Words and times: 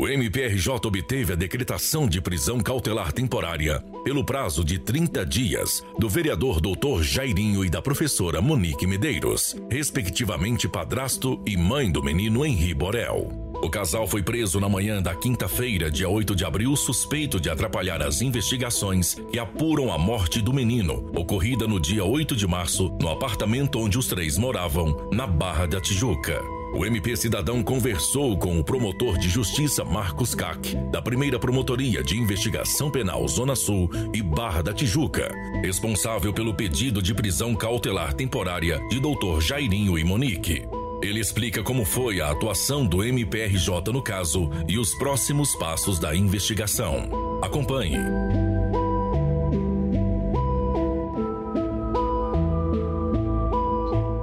O 0.00 0.08
MPRJ 0.08 0.86
obteve 0.86 1.34
a 1.34 1.36
decretação 1.36 2.08
de 2.08 2.22
prisão 2.22 2.58
cautelar 2.58 3.12
temporária 3.12 3.84
pelo 4.02 4.24
prazo 4.24 4.64
de 4.64 4.78
30 4.78 5.26
dias 5.26 5.84
do 5.98 6.08
vereador 6.08 6.58
Dr. 6.58 7.02
Jairinho 7.02 7.62
e 7.62 7.68
da 7.68 7.82
professora 7.82 8.40
Monique 8.40 8.86
Medeiros, 8.86 9.54
respectivamente 9.70 10.66
padrasto 10.66 11.38
e 11.46 11.54
mãe 11.54 11.92
do 11.92 12.02
menino 12.02 12.46
Henri 12.46 12.72
Borel. 12.72 13.30
O 13.62 13.68
casal 13.68 14.06
foi 14.06 14.22
preso 14.22 14.58
na 14.58 14.70
manhã 14.70 15.02
da 15.02 15.14
quinta-feira, 15.14 15.90
dia 15.90 16.08
8 16.08 16.34
de 16.34 16.46
abril, 16.46 16.74
suspeito 16.76 17.38
de 17.38 17.50
atrapalhar 17.50 18.00
as 18.00 18.22
investigações 18.22 19.16
que 19.30 19.38
apuram 19.38 19.92
a 19.92 19.98
morte 19.98 20.40
do 20.40 20.50
menino, 20.50 21.10
ocorrida 21.14 21.68
no 21.68 21.78
dia 21.78 22.06
8 22.06 22.34
de 22.34 22.46
março, 22.46 22.90
no 22.98 23.10
apartamento 23.10 23.78
onde 23.78 23.98
os 23.98 24.06
três 24.06 24.38
moravam, 24.38 25.10
na 25.12 25.26
Barra 25.26 25.66
da 25.66 25.78
Tijuca. 25.78 26.40
O 26.72 26.86
MP 26.86 27.16
Cidadão 27.16 27.62
conversou 27.62 28.38
com 28.38 28.58
o 28.58 28.64
promotor 28.64 29.18
de 29.18 29.28
justiça 29.28 29.84
Marcos 29.84 30.34
Cac, 30.34 30.74
da 30.90 31.02
primeira 31.02 31.38
Promotoria 31.38 32.02
de 32.02 32.16
Investigação 32.16 32.90
Penal 32.90 33.26
Zona 33.26 33.56
Sul 33.56 33.90
e 34.14 34.22
Barra 34.22 34.62
da 34.62 34.72
Tijuca, 34.72 35.32
responsável 35.62 36.32
pelo 36.32 36.54
pedido 36.54 37.02
de 37.02 37.12
prisão 37.12 37.54
cautelar 37.54 38.14
temporária 38.14 38.80
de 38.88 39.00
Dr. 39.00 39.40
Jairinho 39.40 39.98
e 39.98 40.04
Monique. 40.04 40.62
Ele 41.02 41.18
explica 41.18 41.62
como 41.62 41.84
foi 41.84 42.20
a 42.20 42.30
atuação 42.30 42.86
do 42.86 43.02
MPRJ 43.02 43.92
no 43.92 44.02
caso 44.02 44.48
e 44.68 44.78
os 44.78 44.94
próximos 44.94 45.56
passos 45.56 45.98
da 45.98 46.14
investigação. 46.14 47.40
Acompanhe. 47.42 48.49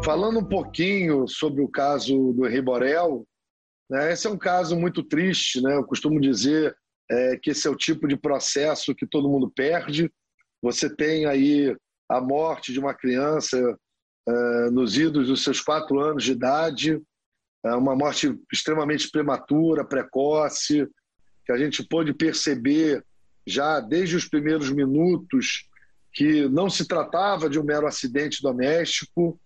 Falando 0.07 0.39
um 0.39 0.45
pouquinho 0.45 1.27
sobre 1.27 1.61
o 1.61 1.67
caso 1.67 2.31
do 2.31 2.47
Henri 2.47 2.61
Borel, 2.61 3.27
né, 3.89 4.13
esse 4.13 4.25
é 4.25 4.29
um 4.29 4.37
caso 4.37 4.73
muito 4.73 5.03
triste. 5.03 5.61
Né? 5.61 5.75
Eu 5.75 5.83
costumo 5.83 6.21
dizer 6.21 6.73
é, 7.11 7.35
que 7.35 7.49
esse 7.49 7.67
é 7.67 7.69
o 7.69 7.75
tipo 7.75 8.07
de 8.07 8.15
processo 8.15 8.95
que 8.95 9.05
todo 9.05 9.27
mundo 9.27 9.51
perde. 9.53 10.09
Você 10.61 10.89
tem 10.89 11.25
aí 11.25 11.75
a 12.07 12.21
morte 12.21 12.71
de 12.71 12.79
uma 12.79 12.93
criança 12.93 13.57
é, 14.29 14.69
nos 14.69 14.97
idos 14.97 15.27
dos 15.27 15.43
seus 15.43 15.59
quatro 15.59 15.99
anos 15.99 16.23
de 16.23 16.31
idade, 16.31 17.01
é 17.65 17.73
uma 17.73 17.93
morte 17.93 18.33
extremamente 18.49 19.11
prematura, 19.11 19.83
precoce, 19.83 20.87
que 21.45 21.51
a 21.51 21.57
gente 21.57 21.85
pôde 21.85 22.13
perceber 22.13 23.03
já 23.45 23.81
desde 23.81 24.15
os 24.15 24.25
primeiros 24.25 24.71
minutos 24.71 25.67
que 26.13 26.47
não 26.47 26.69
se 26.69 26.87
tratava 26.87 27.49
de 27.49 27.59
um 27.59 27.63
mero 27.65 27.85
acidente 27.85 28.41
doméstico, 28.41 29.37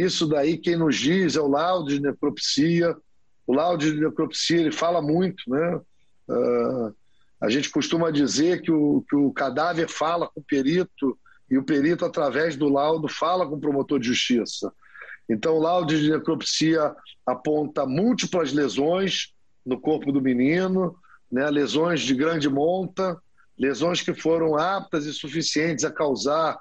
isso 0.00 0.26
daí 0.26 0.56
quem 0.56 0.76
nos 0.76 0.96
diz 0.96 1.36
é 1.36 1.40
o 1.40 1.48
laudo 1.48 1.88
de 1.90 2.00
necropsia. 2.00 2.96
O 3.46 3.52
laudo 3.52 3.84
de 3.84 4.00
necropsia 4.00 4.60
ele 4.60 4.72
fala 4.72 5.02
muito, 5.02 5.42
né? 5.48 5.80
Uh, 6.28 6.94
a 7.40 7.50
gente 7.50 7.70
costuma 7.70 8.10
dizer 8.10 8.62
que 8.62 8.72
o, 8.72 9.04
que 9.08 9.14
o 9.14 9.32
cadáver 9.32 9.88
fala 9.88 10.28
com 10.28 10.40
o 10.40 10.44
perito 10.44 11.18
e 11.50 11.58
o 11.58 11.62
perito, 11.62 12.04
através 12.04 12.56
do 12.56 12.68
laudo, 12.68 13.06
fala 13.06 13.46
com 13.46 13.56
o 13.56 13.60
promotor 13.60 14.00
de 14.00 14.08
justiça. 14.08 14.72
Então, 15.28 15.56
o 15.56 15.60
laudo 15.60 15.94
de 15.94 16.10
necropsia 16.10 16.94
aponta 17.26 17.86
múltiplas 17.86 18.52
lesões 18.52 19.32
no 19.64 19.78
corpo 19.78 20.10
do 20.10 20.20
menino, 20.20 20.96
né? 21.30 21.50
lesões 21.50 22.00
de 22.00 22.14
grande 22.14 22.48
monta, 22.48 23.20
lesões 23.58 24.00
que 24.00 24.14
foram 24.14 24.56
aptas 24.56 25.06
e 25.06 25.12
suficientes 25.12 25.84
a 25.84 25.90
causar 25.90 26.58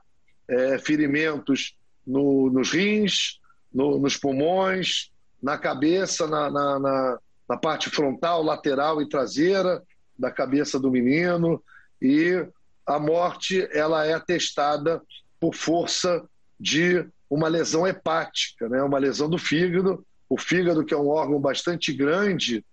é, 0.48 0.78
ferimentos 0.80 1.76
no, 2.06 2.50
nos 2.50 2.72
rins, 2.72 3.40
no, 3.73 4.00
nos 4.00 4.18
pulmões, 4.18 5.12
na 5.42 5.58
cabeça, 5.58 6.28
na, 6.28 6.50
na, 6.50 6.80
na, 6.80 7.20
na 7.50 7.58
parte 7.58 7.90
frontal, 7.90 8.44
lateral 8.44 9.02
e 9.02 9.10
traseira 9.10 9.82
da 10.18 10.32
cabeça 10.32 10.80
do 10.80 10.92
menino. 10.92 11.62
E 12.02 12.45
a 12.86 13.00
morte 13.00 13.68
ela 13.72 14.06
é 14.06 14.14
atestada 14.14 15.02
por 15.40 15.56
força 15.56 16.23
de 16.60 17.05
uma 17.30 17.48
lesão 17.48 17.88
hepática, 17.88 18.70
né? 18.70 18.82
uma 18.83 19.00
lesão 19.00 19.30
do 19.30 19.38
fígado. 19.38 20.06
O 20.30 20.38
fígado, 20.38 20.86
que 20.86 20.94
é 20.94 20.98
um 20.98 21.10
órgão 21.10 21.39
bastante 21.39 21.92
grande 21.92 22.66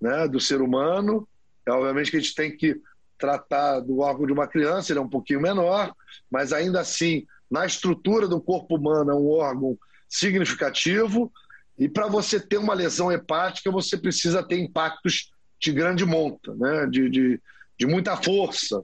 né, 0.00 0.26
do 0.26 0.40
ser 0.40 0.60
humano, 0.60 1.26
é 1.64 1.72
obviamente 1.72 2.10
que 2.10 2.16
a 2.16 2.20
gente 2.20 2.34
tem 2.34 2.56
que 2.56 2.80
tratar 3.18 3.80
do 3.80 4.00
órgão 4.00 4.26
de 4.26 4.32
uma 4.32 4.46
criança, 4.46 4.92
ele 4.92 4.98
é 4.98 5.02
um 5.02 5.08
pouquinho 5.08 5.40
menor, 5.40 5.94
mas 6.30 6.52
ainda 6.52 6.80
assim 6.80 7.26
na 7.50 7.64
estrutura 7.66 8.26
do 8.26 8.40
corpo 8.40 8.76
humano 8.76 9.10
é 9.10 9.14
um 9.14 9.28
órgão 9.28 9.78
significativo 10.08 11.32
e 11.78 11.88
para 11.88 12.06
você 12.06 12.40
ter 12.40 12.58
uma 12.58 12.74
lesão 12.74 13.12
hepática 13.12 13.70
você 13.70 13.96
precisa 13.96 14.42
ter 14.42 14.58
impactos 14.58 15.32
de 15.60 15.72
grande 15.72 16.04
monta, 16.04 16.54
né? 16.54 16.86
de, 16.86 17.08
de, 17.08 17.40
de 17.78 17.86
muita 17.86 18.16
força. 18.16 18.82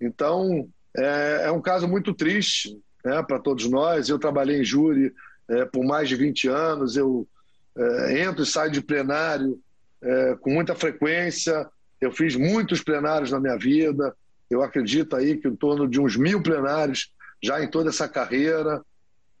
Então 0.00 0.68
é, 0.96 1.42
é, 1.44 1.52
um 1.52 1.60
caso 1.60 1.86
muito 1.86 2.14
triste 2.14 2.78
né, 3.04 3.22
para 3.22 3.38
todos 3.38 3.68
nós. 3.68 4.08
Eu 4.08 4.18
trabalhei 4.18 4.60
em 4.60 4.64
júri 4.64 5.12
é, 5.48 5.64
por 5.64 5.84
mais 5.84 6.08
de 6.08 6.16
20 6.16 6.48
anos, 6.48 6.96
eu 6.96 7.26
é, 7.76 8.22
entro 8.22 8.42
e 8.42 8.46
saio 8.46 8.70
de 8.70 8.80
plenário 8.80 9.58
é, 10.02 10.36
com 10.40 10.50
muita 10.50 10.74
frequência. 10.74 11.68
Eu 12.00 12.12
fiz 12.12 12.36
muitos 12.36 12.82
plenários 12.82 13.30
na 13.30 13.40
minha 13.40 13.56
vida. 13.56 14.14
Eu 14.50 14.62
acredito 14.62 15.16
aí 15.16 15.36
que 15.36 15.48
em 15.48 15.56
torno 15.56 15.88
de 15.88 16.00
uns 16.00 16.16
mil 16.16 16.42
plenários 16.42 17.10
já 17.42 17.62
em 17.62 17.70
toda 17.70 17.90
essa 17.90 18.08
carreira. 18.08 18.82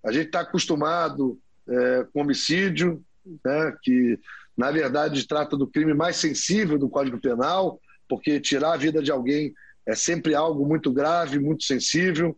A 0.04 0.12
gente 0.12 0.26
está 0.26 0.40
acostumado 0.40 1.38
é, 1.68 2.06
com 2.12 2.20
homicídio, 2.20 3.02
né, 3.44 3.76
que 3.82 4.18
na 4.56 4.70
verdade 4.70 5.26
trata 5.26 5.56
do 5.56 5.66
crime 5.66 5.94
mais 5.94 6.16
sensível 6.16 6.78
do 6.78 6.88
Código 6.88 7.20
Penal, 7.20 7.80
porque 8.08 8.40
tirar 8.40 8.72
a 8.72 8.76
vida 8.76 9.02
de 9.02 9.10
alguém 9.10 9.52
é 9.86 9.94
sempre 9.94 10.34
algo 10.34 10.66
muito 10.66 10.92
grave, 10.92 11.38
muito 11.38 11.64
sensível, 11.64 12.36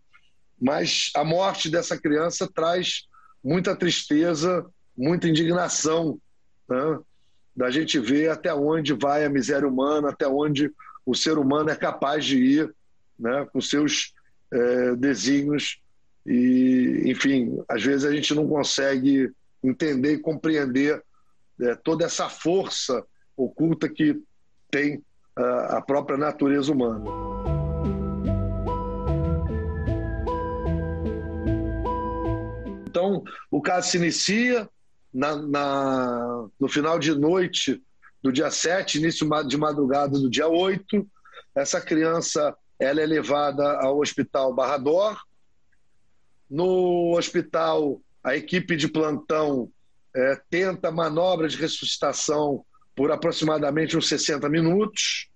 mas 0.61 1.11
a 1.15 1.25
morte 1.25 1.71
dessa 1.71 1.99
criança 1.99 2.49
traz 2.53 3.07
muita 3.43 3.75
tristeza, 3.75 4.67
muita 4.97 5.29
indignação, 5.29 6.21
né, 6.69 6.99
da 7.57 7.71
gente 7.71 7.99
ver 7.99 8.31
até 8.31 8.55
onde 8.55 8.93
vai 8.93 9.25
a 9.25 9.31
miséria 9.31 9.67
humana, 9.67 10.11
até 10.11 10.27
onde 10.29 10.71
o 11.05 11.15
ser 11.15 11.39
humano 11.39 11.71
é 11.71 11.77
capaz 11.77 12.25
de 12.25 12.39
ir 12.39 12.75
né, 13.19 13.47
com 13.53 13.61
seus 13.61 14.15
é, 14.53 14.97
desígnios 14.97 15.81
e, 16.27 17.05
enfim, 17.07 17.63
às 17.69 17.83
vezes 17.83 18.05
a 18.05 18.15
gente 18.15 18.35
não 18.35 18.47
consegue 18.47 19.31
entender 19.63 20.15
e 20.15 20.19
compreender 20.19 21.03
é, 21.61 21.75
toda 21.75 22.05
essa 22.05 22.29
força 22.29 23.05
oculta 23.37 23.89
que 23.89 24.21
tem 24.71 25.03
a, 25.37 25.79
a 25.79 25.83
própria 25.83 26.17
natureza 26.17 26.73
humana. 26.73 27.05
Então, 32.87 33.23
o 33.51 33.63
caso 33.63 33.89
se 33.89 33.97
inicia 33.97 34.69
na, 35.13 35.37
na, 35.37 36.49
no 36.59 36.69
final 36.69 36.99
de 36.99 37.15
noite 37.15 37.83
do 38.23 38.33
dia 38.33 38.51
7, 38.51 38.99
início 38.99 39.29
de 39.47 39.57
madrugada 39.57 40.19
do 40.19 40.29
dia 40.29 40.49
8. 40.49 41.07
Essa 41.55 41.81
criança 41.81 42.55
ela 42.81 43.01
é 43.01 43.07
levada 43.07 43.79
ao 43.81 43.99
hospital 44.01 44.55
Barrador. 44.55 45.21
No 46.49 47.17
hospital, 47.17 48.01
a 48.25 48.35
equipe 48.35 48.75
de 48.75 48.89
plantão 48.89 49.71
é, 50.17 50.41
tenta 50.49 50.91
manobra 50.91 51.47
de 51.47 51.57
ressuscitação 51.57 52.65
por 52.97 53.13
aproximadamente 53.13 53.97
uns 53.97 54.09
60 54.09 54.49
minutos. 54.49 55.29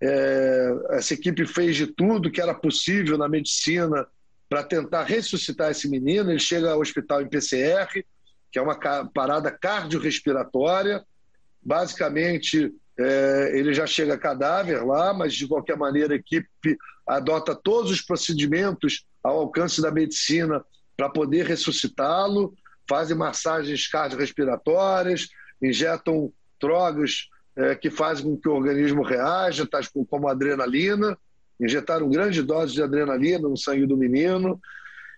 É, 0.00 0.70
essa 0.90 1.14
equipe 1.14 1.46
fez 1.46 1.76
de 1.76 1.86
tudo 1.86 2.30
que 2.30 2.40
era 2.40 2.54
possível 2.54 3.16
na 3.16 3.28
medicina 3.28 4.06
para 4.48 4.64
tentar 4.64 5.04
ressuscitar 5.04 5.70
esse 5.70 5.88
menino. 5.88 6.30
Ele 6.30 6.38
chega 6.38 6.72
ao 6.72 6.80
hospital 6.80 7.22
em 7.22 7.28
PCR, 7.28 8.04
que 8.50 8.58
é 8.58 8.62
uma 8.62 8.78
parada 9.14 9.50
cardiorrespiratória. 9.50 11.04
Basicamente, 11.62 12.72
é, 12.98 13.52
ele 13.54 13.72
já 13.72 13.86
chega 13.86 14.18
cadáver 14.18 14.84
lá, 14.84 15.14
mas 15.14 15.32
de 15.34 15.46
qualquer 15.46 15.76
maneira 15.76 16.14
a 16.14 16.16
equipe 16.16 16.76
adota 17.06 17.54
todos 17.54 17.90
os 17.90 18.02
procedimentos 18.02 19.06
ao 19.22 19.38
alcance 19.38 19.80
da 19.80 19.90
medicina 19.90 20.64
para 20.96 21.08
poder 21.08 21.46
ressuscitá-lo, 21.46 22.54
fazem 22.88 23.16
massagens 23.16 23.86
cardiorrespiratórias, 23.86 25.28
injetam 25.62 26.32
drogas 26.60 27.28
é, 27.54 27.74
que 27.74 27.88
fazem 27.88 28.24
com 28.24 28.36
que 28.36 28.48
o 28.48 28.54
organismo 28.54 29.02
reaja, 29.02 29.66
tais 29.66 29.88
como 30.08 30.28
adrenalina, 30.28 31.16
injetaram 31.60 32.08
grande 32.08 32.42
dose 32.42 32.72
de 32.72 32.82
adrenalina 32.82 33.48
no 33.48 33.56
sangue 33.56 33.86
do 33.86 33.96
menino, 33.96 34.60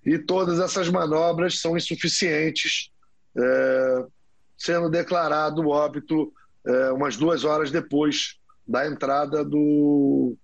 e 0.04 0.18
todas 0.18 0.58
essas 0.58 0.88
manobras 0.88 1.60
são 1.60 1.76
insuficientes, 1.76 2.90
é, 3.36 4.04
sendo 4.56 4.90
declarado 4.90 5.68
óbito 5.68 6.32
é, 6.66 6.92
umas 6.92 7.16
duas 7.16 7.44
horas 7.44 7.70
depois 7.70 8.38
da 8.66 8.86
entrada 8.86 9.44
do, 9.44 10.36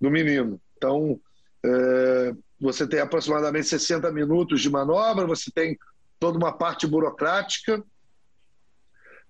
do 0.00 0.10
menino. 0.10 0.60
Então, 0.76 1.20
é, 1.64 2.34
você 2.60 2.86
tem 2.86 3.00
aproximadamente 3.00 3.66
60 3.66 4.10
minutos 4.12 4.60
de 4.62 4.70
manobra, 4.70 5.26
você 5.26 5.50
tem 5.50 5.78
toda 6.18 6.38
uma 6.38 6.52
parte 6.52 6.86
burocrática 6.86 7.82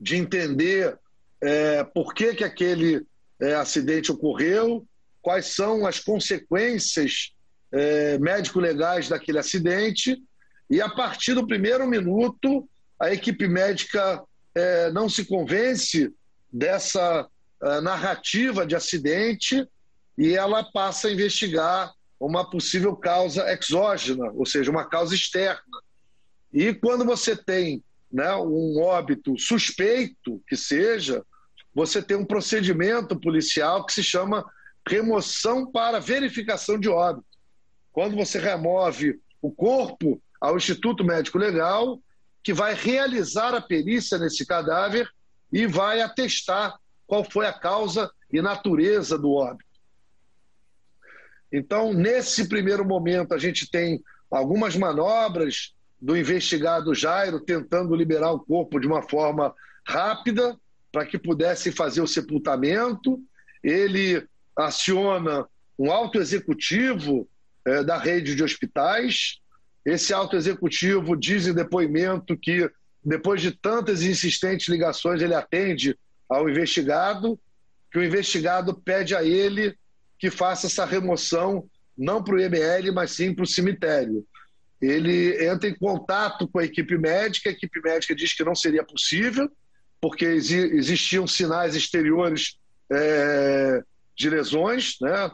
de 0.01 0.17
entender 0.17 0.99
é, 1.41 1.83
por 1.83 2.15
que, 2.15 2.35
que 2.35 2.45
aquele 2.45 3.07
é, 3.41 3.55
acidente 3.55 4.13
ocorreu, 4.13 4.87
quais 5.21 5.47
são 5.47 5.87
as 5.87 5.99
consequências 5.99 7.33
é, 7.73 8.19
médico-legais 8.19 9.09
daquele 9.09 9.39
acidente, 9.39 10.23
e 10.69 10.81
a 10.81 10.89
partir 10.89 11.35
do 11.35 11.47
primeiro 11.47 11.87
minuto, 11.87 12.69
a 12.99 13.13
equipe 13.13 13.47
médica 13.47 14.23
é, 14.55 14.91
não 14.91 15.09
se 15.09 15.25
convence 15.25 16.13
dessa 16.57 17.29
é, 17.63 17.81
narrativa 17.83 18.67
de 18.67 18.75
acidente 18.75 19.69
e 20.17 20.35
ela 20.35 20.65
passa 20.65 21.09
a 21.09 21.13
investigar 21.13 21.93
uma 22.19 22.49
possível 22.49 22.97
causa 22.97 23.45
exógena, 23.53 24.33
ou 24.33 24.47
seja, 24.47 24.71
uma 24.71 24.89
causa 24.89 25.15
externa. 25.15 25.61
E 26.51 26.73
quando 26.73 27.05
você 27.05 27.37
tem 27.37 27.85
né, 28.11 28.35
um 28.37 28.81
óbito 28.81 29.39
suspeito 29.39 30.43
que 30.49 30.57
seja, 30.57 31.23
você 31.75 32.01
tem 32.01 32.17
um 32.17 32.25
procedimento 32.25 33.21
policial 33.21 33.85
que 33.85 33.93
se 33.93 34.03
chama 34.03 34.43
remoção 34.89 35.71
para 35.71 36.01
verificação 36.01 36.81
de 36.81 36.89
óbito. 36.89 37.27
Quando 37.93 38.17
você 38.17 38.39
remove 38.39 39.21
o 39.43 39.51
corpo 39.51 40.23
ao 40.41 40.57
Instituto 40.57 41.05
Médico 41.05 41.37
Legal, 41.37 42.01
que 42.43 42.55
vai 42.55 42.73
realizar 42.73 43.55
a 43.55 43.61
perícia 43.61 44.17
nesse 44.17 44.47
cadáver 44.47 45.07
e 45.53 45.67
vai 45.67 46.01
atestar 46.01 46.79
qual 47.07 47.25
foi 47.25 47.47
a 47.47 47.53
causa 47.53 48.11
e 48.33 48.43
natureza 48.43 49.19
do 49.19 49.33
óbito. 49.33 49.65
Então, 51.53 51.93
nesse 51.93 52.49
primeiro 52.49 52.85
momento, 52.85 53.33
a 53.33 53.39
gente 53.39 53.71
tem 53.71 54.03
algumas 54.31 54.77
manobras 54.77 55.75
do 56.01 56.17
investigado 56.17 56.95
Jairo 56.95 57.41
tentando 57.41 57.95
liberar 57.95 58.33
o 58.33 58.41
corpo 58.41 58.79
de 58.79 58.87
uma 58.87 59.03
forma 59.03 59.55
rápida 59.87 60.59
para 60.93 61.07
que 61.07 61.19
pudesse 61.19 61.71
fazer 61.73 62.01
o 62.01 62.07
sepultamento. 62.07 63.21
Ele 63.63 64.27
aciona 64.57 65.47
um 65.79 65.91
alto 65.91 66.19
executivo 66.19 67.29
é, 67.65 67.83
da 67.83 67.99
rede 67.99 68.35
de 68.35 68.43
hospitais. 68.43 69.39
Esse 69.85 70.13
alto 70.13 70.37
executivo 70.37 71.17
diz 71.17 71.47
em 71.47 71.55
depoimento 71.55 72.37
que, 72.37 72.71
depois 73.07 73.41
de 73.41 73.53
tantas 73.53 74.03
insistentes 74.03 74.67
ligações, 74.67 75.23
ele 75.23 75.33
atende 75.33 75.97
ao 76.29 76.51
investigado, 76.51 77.39
que 77.93 78.01
o 78.01 78.05
investigado 78.05 78.75
pede 78.75 79.15
a 79.15 79.23
ele 79.23 79.79
que 80.19 80.29
faça 80.29 80.67
essa 80.67 80.85
remoção 80.85 81.71
não 81.97 82.23
para 82.23 82.35
o 82.35 82.41
IML, 82.41 82.93
mas 82.93 83.13
sim 83.13 83.33
para 83.33 83.45
o 83.45 83.47
cemitério. 83.47 84.27
Ele 84.83 85.47
entra 85.47 85.69
em 85.69 85.75
contato 85.75 86.49
com 86.49 86.59
a 86.59 86.65
equipe 86.65 86.99
médica, 86.99 87.49
a 87.49 87.53
equipe 87.53 87.81
médica 87.81 88.15
diz 88.15 88.35
que 88.35 88.43
não 88.43 88.57
seria 88.57 88.83
possível, 88.83 89.49
porque 90.01 90.25
existiam 90.25 91.29
sinais 91.29 91.77
exteriores 91.77 92.59
é, 92.91 93.83
de 94.17 94.29
lesões, 94.29 94.97
né? 95.01 95.31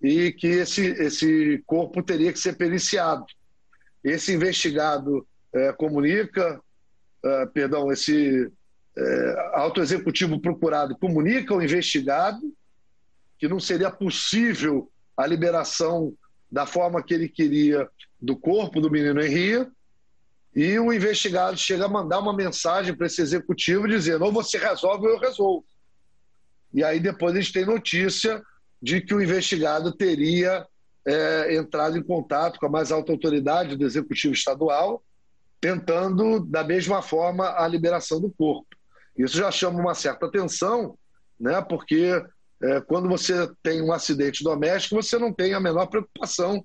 e 0.00 0.32
que 0.32 0.46
esse, 0.46 0.86
esse 0.86 1.60
corpo 1.66 2.04
teria 2.04 2.32
que 2.32 2.38
ser 2.38 2.56
periciado. 2.56 3.26
Esse 4.04 4.32
investigado 4.32 5.26
é, 5.52 5.72
comunica, 5.72 6.60
é, 7.24 7.46
perdão, 7.46 7.90
esse 7.90 8.50
é, 8.96 9.50
auto 9.54 9.80
executivo 9.80 10.40
procurado 10.40 10.96
comunica 10.96 11.52
ao 11.52 11.62
investigado 11.62 12.40
que 13.38 13.48
não 13.48 13.60
seria 13.60 13.90
possível 13.90 14.90
a 15.16 15.26
liberação 15.26 16.14
da 16.50 16.66
forma 16.66 17.02
que 17.02 17.12
ele 17.12 17.28
queria 17.28 17.88
do 18.20 18.36
corpo 18.36 18.80
do 18.80 18.90
menino 18.90 19.20
Henrique, 19.20 19.70
e 20.54 20.78
o 20.78 20.90
investigado 20.90 21.58
chega 21.58 21.84
a 21.84 21.88
mandar 21.88 22.18
uma 22.18 22.34
mensagem 22.34 22.96
para 22.96 23.06
esse 23.06 23.20
executivo 23.20 23.86
dizendo: 23.86 24.24
ou 24.24 24.32
você 24.32 24.56
resolve 24.56 25.06
ou 25.06 25.12
eu 25.12 25.18
resolvo. 25.18 25.66
E 26.72 26.82
aí 26.82 26.98
depois 26.98 27.34
a 27.34 27.40
gente 27.40 27.52
tem 27.52 27.66
notícia 27.66 28.42
de 28.80 29.02
que 29.02 29.14
o 29.14 29.20
investigado 29.20 29.92
teria 29.92 30.66
é, 31.06 31.54
entrado 31.54 31.98
em 31.98 32.02
contato 32.02 32.58
com 32.58 32.66
a 32.66 32.70
mais 32.70 32.90
alta 32.90 33.12
autoridade 33.12 33.76
do 33.76 33.84
executivo 33.84 34.32
estadual, 34.32 35.02
tentando 35.60 36.40
da 36.40 36.62
mesma 36.62 37.02
forma 37.02 37.54
a 37.56 37.66
liberação 37.66 38.20
do 38.20 38.30
corpo. 38.30 38.66
Isso 39.16 39.36
já 39.36 39.50
chama 39.50 39.80
uma 39.80 39.94
certa 39.94 40.26
atenção, 40.26 40.96
né? 41.38 41.60
Porque 41.62 42.22
é, 42.62 42.80
quando 42.80 43.08
você 43.08 43.50
tem 43.62 43.82
um 43.82 43.92
acidente 43.92 44.42
doméstico, 44.42 45.00
você 45.02 45.18
não 45.18 45.32
tem 45.32 45.54
a 45.54 45.60
menor 45.60 45.86
preocupação, 45.86 46.64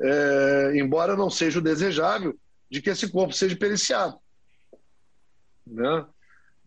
é, 0.00 0.72
embora 0.74 1.16
não 1.16 1.30
seja 1.30 1.58
o 1.58 1.62
desejável, 1.62 2.36
de 2.70 2.82
que 2.82 2.90
esse 2.90 3.08
corpo 3.10 3.32
seja 3.32 3.56
periciado. 3.56 4.16
Né? 5.66 6.06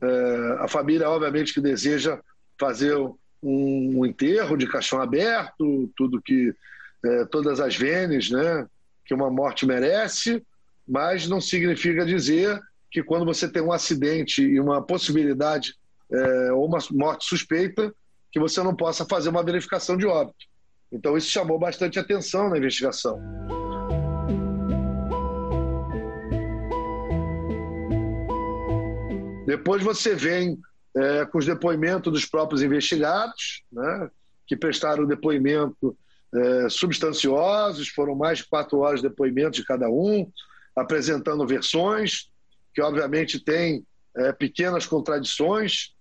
É, 0.02 0.58
a 0.60 0.68
família, 0.68 1.10
obviamente, 1.10 1.54
que 1.54 1.62
deseja 1.62 2.20
fazer 2.60 2.96
um, 2.96 3.18
um, 4.00 4.06
enterro 4.06 4.58
de 4.58 4.68
caixão 4.68 5.02
aberto, 5.02 5.92
tudo 5.96 6.22
que 6.22 6.54
é, 7.04 7.26
todas 7.26 7.60
as 7.60 7.76
venes, 7.76 8.30
né, 8.30 8.68
que 9.06 9.14
uma 9.14 9.30
morte 9.30 9.66
merece, 9.66 10.44
mas 10.90 11.28
não 11.28 11.40
significa 11.40 12.04
dizer 12.04 12.60
que 12.92 13.04
quando 13.04 13.24
você 13.24 13.48
tem 13.48 13.62
um 13.62 13.72
acidente 13.72 14.42
e 14.42 14.60
uma 14.60 14.82
possibilidade 14.82 15.76
é, 16.12 16.52
ou 16.52 16.66
uma 16.66 16.80
morte 16.92 17.26
suspeita, 17.26 17.94
que 18.32 18.40
você 18.40 18.64
não 18.64 18.76
possa 18.76 19.06
fazer 19.06 19.30
uma 19.30 19.44
verificação 19.44 19.96
de 19.96 20.08
óbito. 20.08 20.50
Então, 20.92 21.16
isso 21.16 21.30
chamou 21.30 21.60
bastante 21.60 22.00
atenção 22.00 22.50
na 22.50 22.58
investigação. 22.58 23.22
Depois 29.46 29.84
você 29.84 30.16
vem 30.16 30.60
é, 30.98 31.26
com 31.26 31.38
os 31.38 31.46
depoimentos 31.46 32.12
dos 32.12 32.26
próprios 32.26 32.64
investigados, 32.64 33.64
né, 33.72 34.10
que 34.48 34.58
prestaram 34.58 35.06
depoimento 35.06 35.96
é, 36.34 36.70
substanciosos, 36.70 37.90
foram 37.90 38.16
mais 38.16 38.40
de 38.40 38.48
quatro 38.48 38.80
horas 38.80 39.02
de 39.02 39.10
depoimento 39.10 39.52
de 39.52 39.66
cada 39.66 39.90
um, 39.90 40.32
apresentando 40.76 41.46
versões, 41.46 42.30
que 42.74 42.82
obviamente 42.82 43.40
têm 43.40 43.86
é, 44.16 44.32
pequenas 44.32 44.86
contradições, 44.86 45.96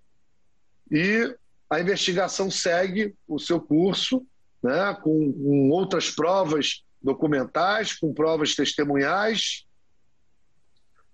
e 0.90 1.36
a 1.70 1.80
investigação 1.80 2.50
segue 2.50 3.14
o 3.26 3.38
seu 3.38 3.60
curso, 3.60 4.26
né, 4.62 4.96
com, 5.02 5.32
com 5.32 5.70
outras 5.70 6.10
provas 6.10 6.82
documentais, 7.02 7.92
com 7.94 8.12
provas 8.12 8.54
testemunhais, 8.54 9.66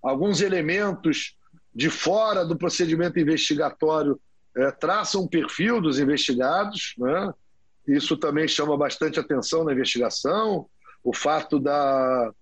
alguns 0.02 0.40
elementos 0.40 1.36
de 1.74 1.90
fora 1.90 2.44
do 2.44 2.56
procedimento 2.56 3.18
investigatório 3.18 4.20
é, 4.56 4.70
traçam 4.70 5.22
um 5.22 5.28
perfil 5.28 5.80
dos 5.80 5.98
investigados, 5.98 6.94
né? 6.96 7.32
isso 7.88 8.16
também 8.16 8.46
chama 8.46 8.76
bastante 8.76 9.18
atenção 9.18 9.64
na 9.64 9.72
investigação. 9.72 10.68
O 11.02 11.12
fato 11.12 11.58
da 11.58 12.32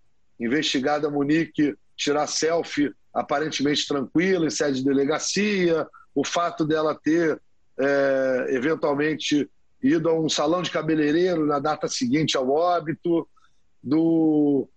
investigada 0.45 1.11
Monique 1.11 1.75
tirar 1.97 2.27
selfie 2.27 2.93
aparentemente 3.13 3.87
tranquila 3.87 4.47
em 4.47 4.51
sede 4.51 4.79
de 4.79 4.85
delegacia, 4.85 5.87
o 6.15 6.25
fato 6.25 6.65
dela 6.65 6.95
ter 6.95 7.41
é, 7.79 8.47
eventualmente 8.51 9.49
ido 9.83 10.09
a 10.09 10.19
um 10.19 10.29
salão 10.29 10.63
de 10.63 10.71
cabeleireiro 10.71 11.47
na 11.47 11.59
data 11.59 11.89
seguinte 11.89 12.37
ao 12.37 12.49
óbito, 12.49 13.29
do 13.83 14.69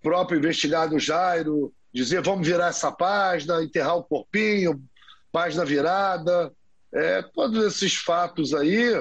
próprio 0.00 0.38
investigado 0.38 0.98
Jairo 0.98 1.72
dizer 1.92 2.22
vamos 2.22 2.46
virar 2.46 2.68
essa 2.68 2.90
página, 2.90 3.62
enterrar 3.62 3.96
o 3.96 4.04
corpinho, 4.04 4.82
página 5.30 5.64
virada. 5.64 6.52
É, 6.92 7.22
todos 7.22 7.64
esses 7.64 7.94
fatos 7.94 8.54
aí, 8.54 8.94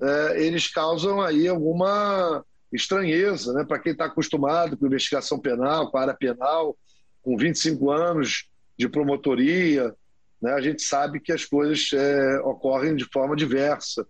é, 0.00 0.42
eles 0.42 0.68
causam 0.68 1.20
aí 1.20 1.46
alguma 1.48 2.44
estranheza 2.74 3.52
né? 3.52 3.64
para 3.64 3.78
quem 3.78 3.92
está 3.92 4.06
acostumado 4.06 4.76
com 4.76 4.86
investigação 4.86 5.38
penal, 5.38 5.90
com 5.90 5.98
área 5.98 6.14
penal, 6.14 6.76
com 7.22 7.36
25 7.36 7.90
anos 7.90 8.48
de 8.76 8.88
promotoria, 8.88 9.94
né, 10.42 10.52
a 10.52 10.60
gente 10.60 10.82
sabe 10.82 11.20
que 11.20 11.32
as 11.32 11.44
coisas 11.44 11.90
é, 11.94 12.38
ocorrem 12.40 12.96
de 12.96 13.04
forma 13.04 13.36
diversa. 13.36 14.06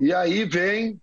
E 0.00 0.12
aí 0.12 0.44
vem 0.44 1.00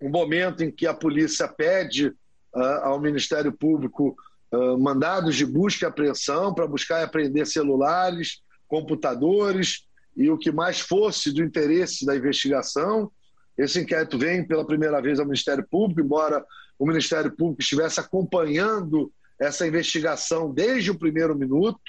o 0.00 0.08
um 0.08 0.10
momento 0.10 0.62
em 0.62 0.70
que 0.70 0.86
a 0.86 0.92
polícia 0.92 1.48
pede 1.48 2.08
uh, 2.08 2.60
ao 2.82 3.00
Ministério 3.00 3.52
Público 3.52 4.16
uh, 4.52 4.78
mandados 4.78 5.36
de 5.36 5.46
busca 5.46 5.86
e 5.86 5.88
apreensão 5.88 6.54
para 6.54 6.66
buscar 6.66 7.00
e 7.00 7.04
apreender 7.04 7.46
celulares, 7.46 8.42
computadores 8.68 9.85
e 10.16 10.30
o 10.30 10.38
que 10.38 10.50
mais 10.50 10.80
fosse 10.80 11.32
do 11.32 11.42
interesse 11.42 12.06
da 12.06 12.16
investigação. 12.16 13.10
Esse 13.56 13.80
inquérito 13.80 14.18
vem 14.18 14.46
pela 14.46 14.66
primeira 14.66 15.00
vez 15.00 15.18
ao 15.18 15.26
Ministério 15.26 15.66
Público, 15.68 16.00
embora 16.00 16.44
o 16.78 16.86
Ministério 16.86 17.30
Público 17.30 17.62
estivesse 17.62 18.00
acompanhando 18.00 19.12
essa 19.38 19.66
investigação 19.66 20.52
desde 20.52 20.90
o 20.90 20.98
primeiro 20.98 21.34
minuto. 21.36 21.80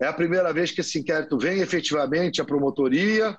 É 0.00 0.06
a 0.06 0.12
primeira 0.12 0.52
vez 0.52 0.72
que 0.72 0.80
esse 0.80 0.98
inquérito 0.98 1.38
vem 1.38 1.60
efetivamente 1.60 2.40
à 2.40 2.44
promotoria. 2.44 3.36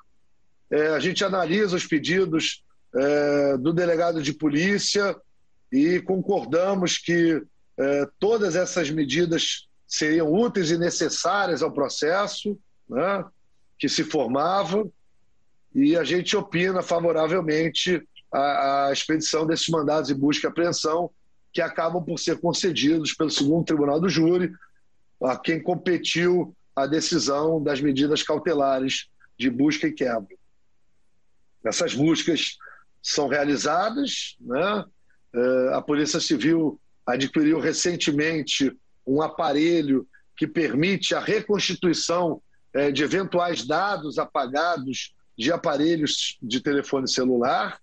É, 0.72 0.88
a 0.90 1.00
gente 1.00 1.24
analisa 1.24 1.76
os 1.76 1.86
pedidos 1.86 2.64
é, 2.96 3.58
do 3.58 3.74
delegado 3.74 4.22
de 4.22 4.34
polícia 4.34 5.16
e 5.72 6.00
concordamos 6.02 6.98
que 6.98 7.42
é, 7.78 8.08
todas 8.20 8.56
essas 8.56 8.90
medidas 8.90 9.68
seriam 9.88 10.32
úteis 10.32 10.72
e 10.72 10.78
necessárias 10.78 11.62
ao 11.62 11.72
processo 11.72 12.58
né, 12.90 13.26
que 13.84 13.90
se 13.90 14.06
formava, 14.06 14.90
e 15.76 15.98
a 15.98 16.06
gente 16.06 16.38
opina 16.38 16.82
favoravelmente 16.82 18.02
a, 18.32 18.88
a 18.88 18.94
expedição 18.94 19.46
desses 19.46 19.68
mandados 19.68 20.08
de 20.08 20.14
busca 20.14 20.48
e 20.48 20.50
apreensão, 20.50 21.12
que 21.52 21.60
acabam 21.60 22.02
por 22.02 22.18
ser 22.18 22.40
concedidos 22.40 23.14
pelo 23.14 23.30
segundo 23.30 23.66
tribunal 23.66 24.00
do 24.00 24.08
júri 24.08 24.54
a 25.22 25.38
quem 25.38 25.62
competiu 25.62 26.56
a 26.74 26.88
decisão 26.88 27.62
das 27.62 27.82
medidas 27.82 28.24
cautelares 28.24 29.10
de 29.38 29.50
busca 29.50 29.86
e 29.86 29.92
quebra. 29.92 30.34
Essas 31.66 31.94
buscas 31.94 32.56
são 33.02 33.28
realizadas, 33.28 34.38
né? 34.40 34.86
É, 35.36 35.74
a 35.74 35.82
Polícia 35.82 36.22
Civil 36.22 36.80
adquiriu 37.06 37.60
recentemente 37.60 38.72
um 39.06 39.22
aparelho 39.22 40.08
que 40.38 40.48
permite 40.48 41.14
a 41.14 41.20
reconstituição 41.20 42.42
é, 42.74 42.92
de 42.92 43.04
eventuais 43.04 43.66
dados 43.66 44.18
apagados 44.18 45.14
de 45.38 45.52
aparelhos 45.52 46.38
de 46.42 46.60
telefone 46.60 47.08
celular, 47.08 47.80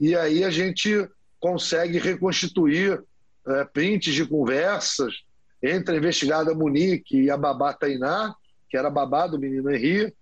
e 0.00 0.14
aí 0.16 0.44
a 0.44 0.50
gente 0.50 1.08
consegue 1.38 1.98
reconstituir 1.98 3.02
é, 3.46 3.64
prints 3.64 4.14
de 4.14 4.26
conversas 4.26 5.14
entre 5.62 5.94
a 5.94 5.98
investigada 5.98 6.54
Monique 6.54 7.22
e 7.22 7.30
a 7.30 7.36
babá 7.36 7.72
Tainá, 7.72 8.34
que 8.68 8.76
era 8.76 8.88
a 8.88 8.90
babá 8.90 9.26
do 9.26 9.38
menino 9.38 9.70
Henri, 9.70 10.14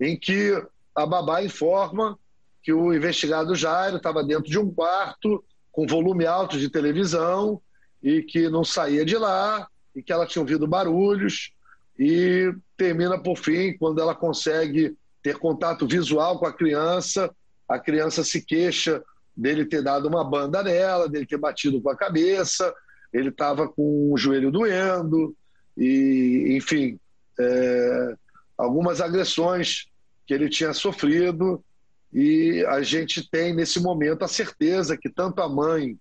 em 0.00 0.18
que 0.18 0.52
a 0.94 1.06
babá 1.06 1.42
informa 1.42 2.18
que 2.62 2.72
o 2.72 2.94
investigado 2.94 3.54
Jairo 3.54 3.96
estava 3.96 4.22
dentro 4.22 4.50
de 4.50 4.58
um 4.58 4.72
quarto 4.72 5.44
com 5.70 5.86
volume 5.86 6.26
alto 6.26 6.58
de 6.58 6.70
televisão 6.70 7.60
e 8.02 8.22
que 8.22 8.48
não 8.48 8.64
saía 8.64 9.04
de 9.04 9.16
lá 9.16 9.68
e 9.94 10.02
que 10.02 10.12
ela 10.12 10.26
tinha 10.26 10.42
ouvido 10.42 10.66
barulhos 10.66 11.52
e 11.98 12.52
termina 12.76 13.18
por 13.18 13.36
fim 13.36 13.76
quando 13.78 14.00
ela 14.00 14.14
consegue 14.14 14.96
ter 15.22 15.38
contato 15.38 15.86
visual 15.86 16.38
com 16.38 16.46
a 16.46 16.52
criança, 16.52 17.34
a 17.68 17.78
criança 17.78 18.22
se 18.22 18.44
queixa 18.44 19.02
dele 19.36 19.64
ter 19.64 19.82
dado 19.82 20.06
uma 20.06 20.22
banda 20.22 20.62
nela, 20.62 21.08
dele 21.08 21.26
ter 21.26 21.38
batido 21.38 21.80
com 21.80 21.90
a 21.90 21.96
cabeça, 21.96 22.72
ele 23.12 23.28
estava 23.28 23.68
com 23.68 24.12
o 24.12 24.18
joelho 24.18 24.50
doendo 24.50 25.34
e, 25.76 26.56
enfim, 26.56 26.98
é, 27.38 28.14
algumas 28.56 29.00
agressões 29.00 29.86
que 30.26 30.34
ele 30.34 30.48
tinha 30.48 30.72
sofrido 30.72 31.64
e 32.12 32.64
a 32.68 32.80
gente 32.82 33.28
tem 33.28 33.54
nesse 33.54 33.80
momento 33.80 34.24
a 34.24 34.28
certeza 34.28 34.96
que 34.96 35.08
tanto 35.08 35.42
a 35.42 35.48
mãe, 35.48 35.98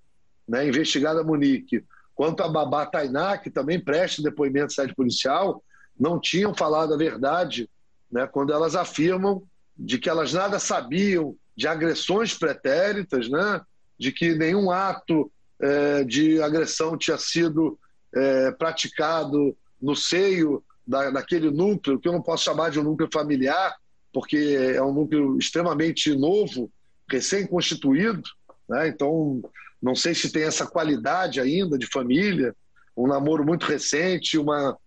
né, 0.48 0.68
investigada 0.68 1.24
Monique, 1.24 1.84
quanto 2.14 2.44
a 2.44 2.50
babá 2.50 2.86
Tainá, 2.86 3.38
que 3.38 3.50
também 3.50 3.80
presta 3.80 4.22
depoimento 4.22 4.68
de 4.68 4.74
sede 4.76 4.94
policial, 4.94 5.64
não 6.00 6.20
tinham 6.20 6.54
falado 6.54 6.94
a 6.94 6.98
verdade 6.98 7.70
né, 8.12 8.28
quando 8.28 8.54
elas 8.54 8.76
afirmam 8.76 9.44
de 9.76 9.98
que 9.98 10.10
elas 10.10 10.34
nada 10.34 10.60
sabiam 10.60 11.36
de 11.56 11.68
agressões 11.68 12.38
pretéritas, 12.38 13.30
né, 13.30 13.62
de 13.98 14.12
que 14.12 14.36
nenhum 14.36 14.72
ato 14.72 15.32
é, 15.60 16.04
de 16.04 16.42
agressão 16.42 16.98
tinha 16.98 17.18
sido 17.18 17.80
é, 18.14 18.52
praticado 18.52 19.56
no 19.82 19.96
seio 19.96 20.64
da, 20.86 21.10
daquele 21.10 21.50
núcleo, 21.50 22.00
que 22.00 22.08
eu 22.08 22.14
não 22.14 22.22
posso 22.22 22.44
chamar 22.44 22.70
de 22.70 22.80
um 22.80 22.84
núcleo 22.84 23.10
familiar, 23.12 23.76
porque 24.12 24.58
é 24.76 24.82
um 24.82 24.94
núcleo 24.94 25.38
extremamente 25.38 26.16
novo, 26.16 26.72
recém-constituído, 27.10 28.24
né? 28.70 28.88
então 28.88 29.42
não 29.82 29.96
sei 29.96 30.14
se 30.14 30.32
tem 30.32 30.44
essa 30.44 30.66
qualidade 30.66 31.40
ainda 31.40 31.78
de 31.78 31.88
família, 31.88 32.56
um 32.96 33.08
namoro 33.08 33.44
muito 33.44 33.66
recente, 33.66 34.38
uma, 34.38 34.78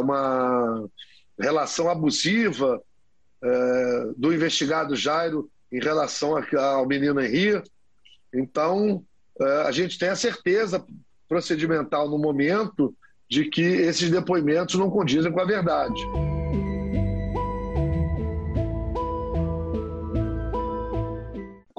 uma 0.00 0.88
relação 1.38 1.88
abusiva 1.88 2.80
é, 3.42 4.12
do 4.16 4.32
investigado 4.32 4.96
Jairo 4.96 5.50
em 5.70 5.80
relação 5.80 6.36
ao 6.58 6.86
menino 6.86 7.20
Henri. 7.20 7.62
Então, 8.34 9.04
é, 9.40 9.62
a 9.62 9.72
gente 9.72 9.98
tem 9.98 10.08
a 10.08 10.16
certeza 10.16 10.84
procedimental 11.28 12.08
no 12.08 12.18
momento 12.18 12.94
de 13.28 13.46
que 13.46 13.62
esses 13.62 14.10
depoimentos 14.10 14.76
não 14.76 14.90
condizem 14.90 15.32
com 15.32 15.40
a 15.40 15.44
verdade. 15.44 16.00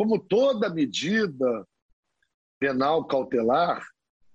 como 0.07 0.19
toda 0.19 0.69
medida 0.69 1.67
penal 2.57 3.03
cautelar, 3.05 3.85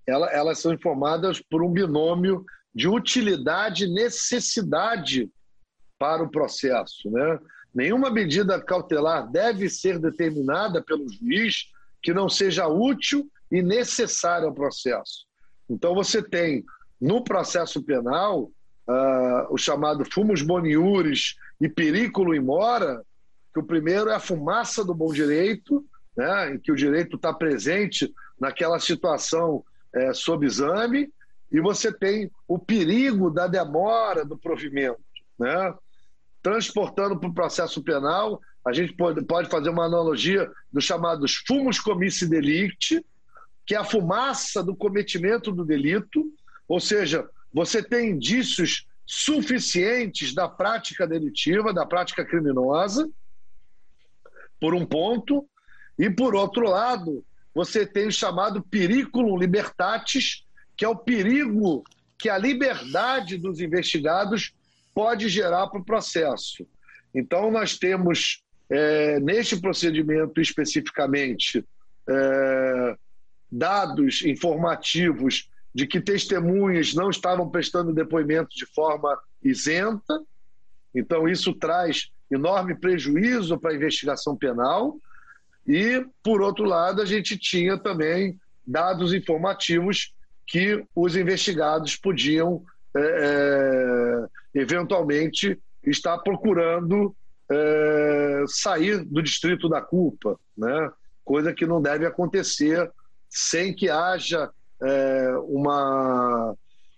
ela, 0.07 0.31
elas 0.31 0.59
são 0.59 0.75
informadas 0.75 1.41
por 1.41 1.63
um 1.63 1.73
binômio 1.73 2.45
de 2.75 2.89
utilidade 2.89 3.85
e 3.85 3.93
necessidade 3.93 5.31
para 5.99 6.23
o 6.23 6.31
processo. 6.31 7.11
Né? 7.11 7.39
Nenhuma 7.75 8.11
medida 8.11 8.61
cautelar 8.61 9.31
deve 9.31 9.69
ser 9.69 9.99
determinada 9.99 10.83
pelo 10.83 11.09
juiz 11.09 11.67
que 12.03 12.13
não 12.13 12.29
seja 12.29 12.67
útil 12.67 13.31
e 13.51 13.63
necessária 13.63 14.47
ao 14.47 14.55
processo. 14.55 15.27
Então, 15.69 15.95
você 15.95 16.23
tem 16.23 16.65
no 17.01 17.23
processo 17.23 17.83
penal 17.83 18.51
uh, 18.89 19.47
o 19.51 19.57
chamado 19.57 20.05
fumus 20.05 20.43
boniuris 20.43 21.37
e 21.61 21.69
periculo 21.69 22.35
in 22.35 22.41
mora, 22.41 23.03
que 23.53 23.61
o 23.61 23.65
primeiro 23.65 24.11
é 24.11 24.15
a 24.15 24.21
fumaça 24.21 24.85
do 24.85 24.95
bom 24.95 25.13
direito, 25.13 25.85
né, 26.17 26.55
em 26.55 26.59
que 26.59 26.73
o 26.73 26.77
direito 26.77 27.17
está 27.17 27.33
presente 27.33 28.13
naquela 28.41 28.79
situação 28.79 29.65
é, 29.95 30.13
sob 30.13 30.47
exame, 30.47 31.13
e 31.53 31.61
você 31.61 31.93
tem 31.93 32.31
o 32.49 32.59
perigo 32.59 33.31
da 33.31 33.47
demora 33.47 34.25
do 34.25 34.39
provimento. 34.39 35.03
Né? 35.39 35.75
Transportando 36.43 37.19
para 37.19 37.29
o 37.29 37.35
processo 37.35 37.83
penal, 37.83 38.41
a 38.65 38.73
gente 38.73 38.95
pode, 38.95 39.23
pode 39.25 39.51
fazer 39.51 39.69
uma 39.69 39.85
analogia 39.85 40.51
dos 40.73 40.85
chamados 40.85 41.43
fumos 41.47 41.79
comissi 41.79 42.29
delicti, 42.29 43.05
que 43.67 43.75
é 43.75 43.79
a 43.79 43.85
fumaça 43.85 44.63
do 44.63 44.75
cometimento 44.75 45.53
do 45.53 45.65
delito, 45.65 46.25
ou 46.67 46.81
seja, 46.81 47.29
você 47.53 47.83
tem 47.83 48.11
indícios 48.11 48.87
suficientes 49.05 50.35
da 50.35 50.49
prática 50.49 51.07
delitiva, 51.07 51.73
da 51.73 51.85
prática 51.85 52.25
criminosa, 52.25 53.09
por 54.59 54.75
um 54.75 54.87
ponto, 54.87 55.47
e 55.99 56.09
por 56.09 56.35
outro 56.35 56.69
lado, 56.69 57.25
você 57.55 57.85
tem 57.85 58.07
o 58.07 58.13
chamado 58.13 58.63
periculum 58.63 59.37
libertatis, 59.37 60.45
que 60.77 60.85
é 60.85 60.89
o 60.89 60.97
perigo 60.97 61.85
que 62.19 62.29
a 62.29 62.39
liberdade 62.39 63.37
dos 63.37 63.61
investigados 63.61 64.53
pode 64.95 65.29
gerar 65.29 65.67
para 65.69 65.81
o 65.81 65.85
processo. 65.85 66.67
Então, 67.15 67.51
nós 67.51 67.79
temos, 67.79 68.43
é, 68.71 69.19
neste 69.21 69.61
procedimento 69.61 70.41
especificamente, 70.41 71.65
é, 72.09 72.97
dados 73.51 74.23
informativos 74.25 75.49
de 75.75 75.87
que 75.87 76.01
testemunhas 76.01 76.95
não 76.95 77.11
estavam 77.11 77.49
prestando 77.51 77.93
depoimento 77.93 78.55
de 78.55 78.67
forma 78.67 79.19
isenta. 79.43 80.23
Então, 80.95 81.29
isso 81.29 81.55
traz 81.55 82.11
enorme 82.31 82.75
prejuízo 82.75 83.59
para 83.59 83.73
a 83.73 83.75
investigação 83.75 84.37
penal. 84.37 84.97
E, 85.67 86.05
por 86.23 86.41
outro 86.41 86.65
lado, 86.65 87.01
a 87.01 87.07
gente 87.07 87.37
tinha 87.37 87.79
também 87.79 88.39
dados 88.67 89.13
informativos 89.13 90.15
que 90.47 90.85
os 90.95 91.17
investigados 91.17 91.97
podiam, 91.97 92.63
é, 92.95 93.01
é, 94.55 94.61
eventualmente, 94.61 95.59
estar 95.85 96.19
procurando 96.19 97.15
é, 97.51 98.45
sair 98.47 99.05
do 99.05 99.23
distrito 99.23 99.69
da 99.69 99.81
culpa, 99.81 100.39
né? 100.57 100.91
coisa 101.25 101.53
que 101.53 101.67
não 101.67 101.81
deve 101.81 102.07
acontecer 102.07 102.91
sem 103.29 103.75
que 103.75 103.89
haja 103.89 104.51
é, 104.81 105.37
uma, 105.45 106.55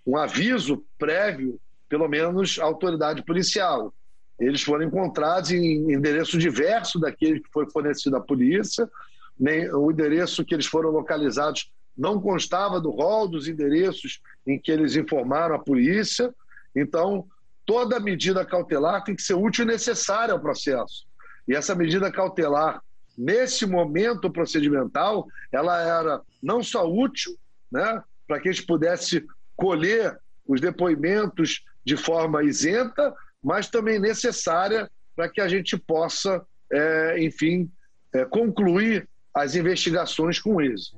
um 0.06 0.16
aviso 0.16 0.84
prévio, 0.98 1.60
pelo 1.88 2.08
menos, 2.08 2.58
à 2.58 2.64
autoridade 2.64 3.22
policial. 3.24 3.92
Eles 4.38 4.62
foram 4.62 4.84
encontrados 4.84 5.52
em 5.52 5.92
endereço 5.92 6.38
diverso 6.38 6.98
daquele 6.98 7.40
que 7.40 7.50
foi 7.52 7.70
fornecido 7.70 8.16
à 8.16 8.20
polícia. 8.20 8.90
Nem, 9.38 9.72
o 9.72 9.90
endereço 9.90 10.44
que 10.44 10.54
eles 10.54 10.66
foram 10.66 10.90
localizados 10.90 11.70
não 11.96 12.20
constava 12.20 12.80
do 12.80 12.90
rol 12.90 13.28
dos 13.28 13.48
endereços 13.48 14.20
em 14.46 14.58
que 14.58 14.70
eles 14.70 14.96
informaram 14.96 15.54
a 15.54 15.58
polícia. 15.58 16.34
Então, 16.74 17.26
toda 17.64 18.00
medida 18.00 18.44
cautelar 18.44 19.04
tem 19.04 19.14
que 19.14 19.22
ser 19.22 19.34
útil 19.34 19.64
e 19.64 19.68
necessária 19.68 20.34
ao 20.34 20.40
processo. 20.40 21.06
E 21.46 21.54
essa 21.54 21.74
medida 21.74 22.10
cautelar, 22.10 22.82
nesse 23.16 23.66
momento 23.66 24.30
procedimental, 24.30 25.26
ela 25.52 25.80
era 25.80 26.20
não 26.42 26.62
só 26.62 26.88
útil, 26.90 27.36
né, 27.70 28.02
para 28.26 28.40
que 28.40 28.48
a 28.48 28.52
gente 28.52 28.66
pudesse 28.66 29.24
colher 29.56 30.18
os 30.46 30.60
depoimentos 30.60 31.62
de 31.84 31.96
forma 31.96 32.42
isenta, 32.42 33.14
mas 33.42 33.68
também 33.68 33.98
necessária 33.98 34.90
para 35.14 35.28
que 35.28 35.40
a 35.40 35.48
gente 35.48 35.76
possa, 35.76 36.44
é, 36.72 37.22
enfim, 37.22 37.70
é, 38.12 38.24
concluir 38.24 39.08
as 39.34 39.54
investigações 39.54 40.38
com 40.38 40.60
êxito. 40.60 40.96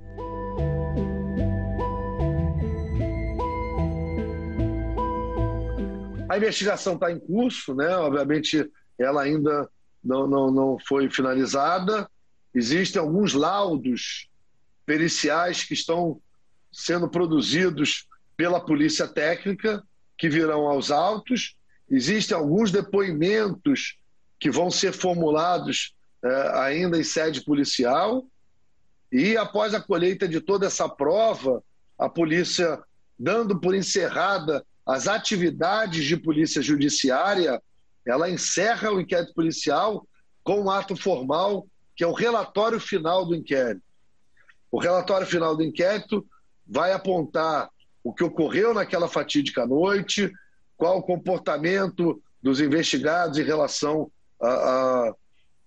A 6.28 6.37
investigação 6.37 6.95
está 6.95 7.11
em 7.11 7.18
curso, 7.18 7.75
né? 7.75 7.97
Obviamente, 7.97 8.68
ela 8.99 9.23
ainda 9.23 9.68
não, 10.02 10.26
não, 10.26 10.50
não 10.50 10.78
foi 10.78 11.09
finalizada. 11.09 12.11
Existem 12.54 13.00
alguns 13.00 13.33
laudos 13.33 14.28
periciais 14.85 15.62
que 15.62 15.75
estão 15.75 16.21
sendo 16.73 17.09
produzidos 17.09 18.06
pela 18.37 18.61
Polícia 18.61 19.06
Técnica, 19.06 19.83
que 20.18 20.28
virão 20.28 20.66
aos 20.66 20.90
autos. 20.90 21.56
Existem 21.88 22.37
alguns 22.37 22.71
depoimentos 22.71 23.99
que 24.38 24.50
vão 24.50 24.71
ser 24.71 24.92
formulados 24.92 25.95
é, 26.25 26.59
ainda 26.59 26.99
em 26.99 27.04
sede 27.04 27.42
policial. 27.45 28.26
E 29.12 29.37
após 29.37 29.75
a 29.75 29.80
colheita 29.80 30.26
de 30.26 30.40
toda 30.40 30.66
essa 30.66 30.88
prova, 30.88 31.62
a 31.99 32.09
polícia 32.09 32.83
dando 33.18 33.59
por 33.61 33.75
encerrada 33.75 34.64
as 34.86 35.08
atividades 35.08 36.04
de 36.04 36.16
polícia 36.16 36.62
judiciária, 36.62 37.60
ela 38.06 38.30
encerra 38.30 38.92
o 38.92 39.00
inquérito 39.00 39.34
policial 39.34 40.06
com 40.44 40.60
um 40.60 40.70
ato 40.70 40.94
formal, 40.94 41.66
que 41.96 42.04
é 42.04 42.06
o 42.06 42.12
relatório 42.12 42.78
final 42.78 43.26
do 43.26 43.34
inquérito. 43.34 43.82
O 44.70 44.78
relatório 44.78 45.26
final 45.26 45.56
do 45.56 45.64
inquérito 45.64 46.24
vai 46.64 46.92
apontar 46.92 47.68
o 48.04 48.14
que 48.14 48.22
ocorreu 48.22 48.72
naquela 48.72 49.08
fatídica 49.08 49.66
noite, 49.66 50.32
qual 50.76 50.98
o 50.98 51.02
comportamento 51.02 52.22
dos 52.40 52.60
investigados 52.60 53.38
em 53.38 53.42
relação 53.42 54.10
a, 54.40 54.48
a, 54.48 55.14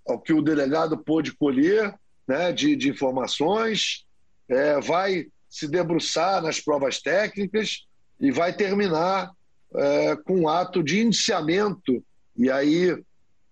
ao 0.08 0.22
que 0.22 0.32
o 0.32 0.42
delegado 0.42 0.98
pôde 0.98 1.34
colher 1.34 1.94
né, 2.26 2.54
de, 2.54 2.76
de 2.76 2.90
informações, 2.90 4.06
é, 4.48 4.80
vai 4.80 5.28
se 5.50 5.68
debruçar 5.68 6.42
nas 6.42 6.62
provas 6.62 7.02
técnicas 7.02 7.89
e 8.20 8.32
vai 8.32 8.54
terminar 8.54 9.32
é, 9.76 10.16
com 10.16 10.42
um 10.42 10.50
ato 10.50 10.84
de 10.84 11.02
indiciamento. 11.02 12.04
E 12.36 12.50
aí 12.50 12.98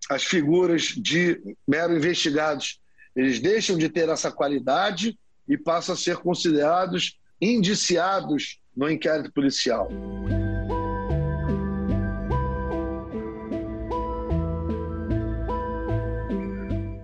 as 0.09 0.24
figuras 0.24 0.83
de 0.83 1.39
mero 1.67 1.95
investigados 1.95 2.79
eles 3.17 3.39
deixam 3.39 3.75
de 3.75 3.89
ter 3.89 4.07
essa 4.09 4.31
qualidade 4.31 5.17
e 5.50 5.57
passam 5.57 5.95
a 5.95 5.97
ser 5.97 6.17
considerados 6.17 7.17
indiciados 7.41 8.59
no 8.75 8.88
inquérito 8.88 9.33
policial. 9.33 9.89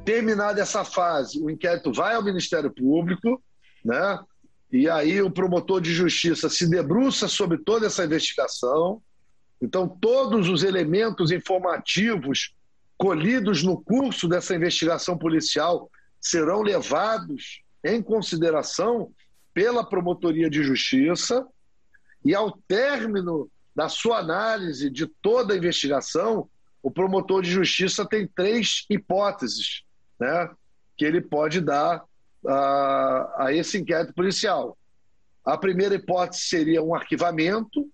Terminada 0.06 0.62
essa 0.62 0.86
fase, 0.86 1.42
o 1.42 1.50
inquérito 1.50 1.92
vai 1.92 2.14
ao 2.14 2.24
Ministério 2.24 2.72
Público, 2.72 3.42
né? 3.84 4.20
E 4.74 4.90
aí 4.90 5.22
o 5.22 5.30
promotor 5.30 5.80
de 5.80 5.94
justiça 5.94 6.50
se 6.50 6.68
debruça 6.68 7.28
sobre 7.28 7.60
toda 7.60 7.86
essa 7.86 8.04
investigação. 8.04 9.00
Então, 9.62 9.88
todos 9.88 10.50
os 10.50 10.64
elementos 10.64 11.30
informativos 11.30 12.56
colhidos 12.98 13.62
no 13.62 13.80
curso 13.80 14.28
dessa 14.28 14.56
investigação 14.56 15.16
policial 15.16 15.92
serão 16.20 16.64
levados 16.64 17.62
em 17.84 18.02
consideração 18.02 19.12
pela 19.54 19.88
promotoria 19.88 20.50
de 20.50 20.64
justiça 20.64 21.46
e 22.26 22.34
ao 22.34 22.58
término 22.68 23.48
da 23.76 23.88
sua 23.88 24.18
análise 24.18 24.90
de 24.90 25.06
toda 25.22 25.54
a 25.54 25.58
investigação, 25.58 26.50
o 26.82 26.90
promotor 26.90 27.44
de 27.44 27.52
justiça 27.52 28.08
tem 28.08 28.28
três 28.28 28.86
hipóteses 28.90 29.84
né, 30.20 30.50
que 30.98 31.06
ele 31.06 31.22
pode 31.22 31.62
dar 31.62 32.04
a, 32.48 33.46
a 33.46 33.54
esse 33.54 33.78
inquérito 33.78 34.14
policial. 34.14 34.78
A 35.44 35.58
primeira 35.58 35.96
hipótese 35.96 36.44
seria 36.44 36.82
um 36.82 36.96
arquivamento, 36.96 37.90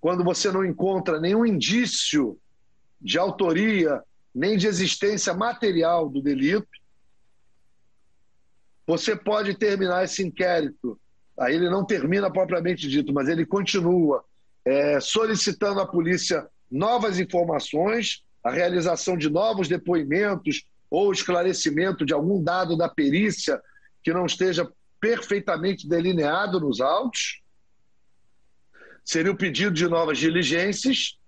quando 0.00 0.24
você 0.24 0.50
não 0.50 0.64
encontra 0.64 1.20
nenhum 1.20 1.44
indício 1.44 2.38
de 3.00 3.18
autoria 3.18 4.02
nem 4.34 4.56
de 4.56 4.66
existência 4.66 5.32
material 5.32 6.08
do 6.08 6.20
delito. 6.20 6.68
Você 8.86 9.16
pode 9.16 9.54
terminar 9.54 10.04
esse 10.04 10.22
inquérito, 10.22 11.00
aí 11.38 11.54
ele 11.54 11.70
não 11.70 11.84
termina 11.84 12.30
propriamente 12.30 12.88
dito, 12.88 13.12
mas 13.12 13.28
ele 13.28 13.46
continua 13.46 14.22
é, 14.64 15.00
solicitando 15.00 15.80
à 15.80 15.86
polícia 15.86 16.46
novas 16.70 17.18
informações, 17.18 18.22
a 18.44 18.50
realização 18.50 19.16
de 19.16 19.30
novos 19.30 19.68
depoimentos 19.68 20.66
ou 20.90 21.10
esclarecimento 21.12 22.04
de 22.04 22.12
algum 22.12 22.42
dado 22.42 22.76
da 22.76 22.88
perícia 22.88 23.60
que 24.06 24.12
não 24.12 24.24
esteja 24.24 24.70
perfeitamente 25.00 25.88
delineado 25.88 26.60
nos 26.60 26.80
autos. 26.80 27.42
Seria 29.04 29.32
o 29.32 29.36
pedido 29.36 29.72
de 29.72 29.88
novas 29.88 30.16
diligências. 30.16 31.18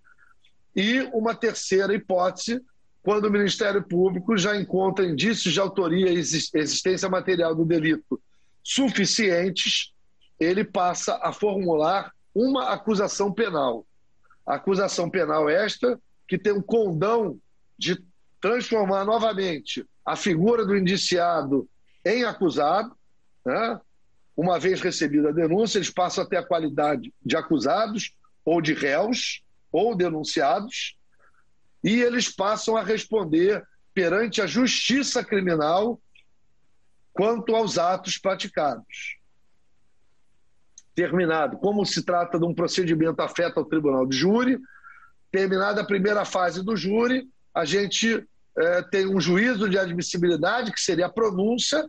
E 0.76 1.00
uma 1.12 1.34
terceira 1.34 1.92
hipótese 1.92 2.64
quando 3.02 3.24
o 3.24 3.32
Ministério 3.32 3.82
Público 3.82 4.38
já 4.38 4.56
encontra 4.56 5.04
indícios 5.04 5.52
de 5.52 5.58
autoria 5.58 6.08
e 6.08 6.18
existência 6.18 7.08
material 7.08 7.52
do 7.52 7.64
delito 7.64 8.20
suficientes, 8.62 9.92
ele 10.38 10.62
passa 10.62 11.18
a 11.20 11.32
formular 11.32 12.12
uma 12.32 12.68
acusação 12.68 13.32
penal. 13.32 13.84
A 14.46 14.54
acusação 14.54 15.10
penal 15.10 15.48
esta 15.48 16.00
que 16.28 16.38
tem 16.38 16.52
um 16.52 16.62
condão 16.62 17.40
de 17.76 18.00
transformar 18.40 19.04
novamente 19.04 19.84
a 20.06 20.14
figura 20.14 20.64
do 20.64 20.76
indiciado 20.76 21.68
em 22.08 22.24
acusado, 22.24 22.96
né? 23.44 23.80
uma 24.36 24.58
vez 24.58 24.80
recebida 24.80 25.30
a 25.30 25.32
denúncia, 25.32 25.78
eles 25.78 25.90
passam 25.90 26.24
a 26.24 26.26
ter 26.26 26.36
a 26.36 26.46
qualidade 26.46 27.12
de 27.24 27.36
acusados 27.36 28.14
ou 28.44 28.60
de 28.60 28.72
réus 28.72 29.42
ou 29.70 29.94
denunciados, 29.94 30.96
e 31.82 32.00
eles 32.00 32.28
passam 32.28 32.76
a 32.76 32.82
responder 32.82 33.62
perante 33.92 34.40
a 34.40 34.46
justiça 34.46 35.24
criminal 35.24 36.00
quanto 37.12 37.54
aos 37.54 37.78
atos 37.78 38.16
praticados. 38.16 39.18
Terminado, 40.94 41.58
como 41.58 41.84
se 41.84 42.02
trata 42.04 42.38
de 42.38 42.44
um 42.44 42.54
procedimento 42.54 43.20
afeta 43.20 43.60
ao 43.60 43.66
tribunal 43.66 44.06
de 44.06 44.16
júri, 44.16 44.58
terminada 45.30 45.82
a 45.82 45.86
primeira 45.86 46.24
fase 46.24 46.64
do 46.64 46.76
júri, 46.76 47.28
a 47.54 47.64
gente 47.64 48.24
é, 48.56 48.82
tem 48.82 49.06
um 49.06 49.20
juízo 49.20 49.68
de 49.68 49.78
admissibilidade, 49.78 50.72
que 50.72 50.80
seria 50.80 51.06
a 51.06 51.12
pronúncia, 51.12 51.88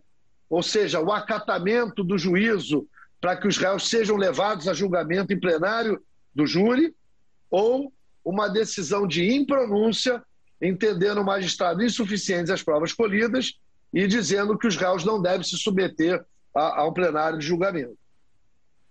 ou 0.50 0.64
seja, 0.64 1.00
o 1.00 1.12
acatamento 1.12 2.04
do 2.04 2.18
juízo 2.18 2.88
para 3.22 3.36
que 3.36 3.48
os 3.48 3.58
réus 3.58 3.90
sejam 3.90 4.16
levados 4.16 4.68
a 4.68 4.74
julgamento 4.74 5.34
em 5.34 5.40
plenário 5.40 6.02
do 6.34 6.48
júri, 6.48 6.96
ou 7.50 7.92
uma 8.24 8.48
decisão 8.48 9.08
de 9.08 9.34
impronúncia, 9.34 10.24
entendendo 10.62 11.20
o 11.22 11.26
magistrado 11.26 11.84
insuficientes 11.84 12.52
as 12.52 12.64
provas 12.64 12.94
colhidas 12.94 13.60
e 13.94 14.08
dizendo 14.08 14.58
que 14.58 14.68
os 14.68 14.76
réus 14.76 15.04
não 15.04 15.22
devem 15.22 15.44
se 15.44 15.58
submeter 15.58 16.24
a, 16.56 16.82
a 16.82 16.88
um 16.88 16.94
plenário 16.94 17.40
de 17.40 17.46
julgamento. 17.46 17.98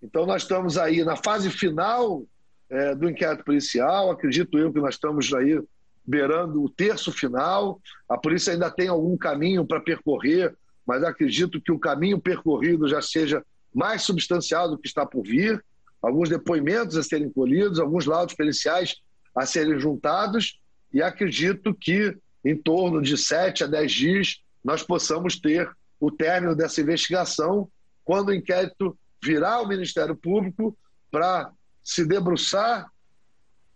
Então, 0.03 0.27
nós 0.27 0.42
estamos 0.42 0.77
aí 0.77 1.05
na 1.05 1.16
fase 1.16 1.51
final 1.51 2.25
é, 2.71 2.94
do 2.94 3.09
inquérito 3.09 3.44
policial, 3.44 4.11
acredito 4.11 4.59
eu 4.59 4.73
que 4.73 4.81
nós 4.81 4.94
estamos 4.94 5.33
aí 5.33 5.61
beirando 6.07 6.62
o 6.62 6.71
terço 6.71 7.12
final. 7.12 7.81
A 8.09 8.16
polícia 8.16 8.53
ainda 8.53 8.71
tem 8.71 8.88
algum 8.88 9.16
caminho 9.16 9.66
para 9.66 9.81
percorrer, 9.81 10.55
mas 10.88 11.05
acredito 11.05 11.61
que 11.61 11.70
o 11.70 11.79
caminho 11.79 12.18
percorrido 12.18 12.88
já 12.88 13.03
seja 13.03 13.44
mais 13.74 14.01
substancial 14.01 14.70
do 14.70 14.79
que 14.79 14.88
está 14.88 15.05
por 15.05 15.22
vir. 15.22 15.62
Alguns 16.01 16.31
depoimentos 16.31 16.96
a 16.96 17.03
serem 17.03 17.29
colhidos, 17.29 17.79
alguns 17.79 18.07
laudos 18.07 18.35
periciais 18.35 18.96
a 19.37 19.44
serem 19.44 19.79
juntados 19.79 20.59
e 20.90 21.03
acredito 21.03 21.74
que 21.74 22.16
em 22.42 22.57
torno 22.57 23.03
de 23.03 23.18
sete 23.18 23.62
a 23.62 23.66
dez 23.66 23.92
dias 23.92 24.40
nós 24.64 24.83
possamos 24.83 25.38
ter 25.38 25.70
o 26.01 26.11
término 26.11 26.57
dessa 26.57 26.81
investigação 26.81 27.68
quando 28.03 28.29
o 28.29 28.35
inquérito 28.35 28.98
virar 29.22 29.57
ao 29.57 29.68
Ministério 29.68 30.16
Público 30.16 30.74
para 31.11 31.53
se 31.85 32.07
debruçar 32.07 32.90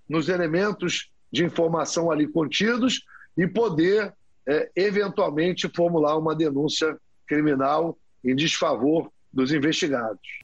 nos 0.09 0.31
elementos 0.31 1.11
de 1.31 1.45
informação 1.45 2.11
ali 2.11 2.27
contidos 2.27 3.05
e 3.37 3.47
poder, 3.47 4.15
é, 4.49 4.71
eventualmente, 4.77 5.71
formular 5.75 6.17
uma 6.17 6.35
denúncia 6.35 6.97
criminal 7.27 7.99
em 8.25 8.35
desfavor 8.35 9.11
dos 9.33 9.53
investigados. 9.53 10.43